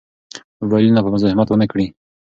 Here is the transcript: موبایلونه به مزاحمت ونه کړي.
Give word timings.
موبایلونه 0.61 1.01
به 1.03 1.09
مزاحمت 1.15 1.47
ونه 1.51 1.65
کړي. 1.71 1.85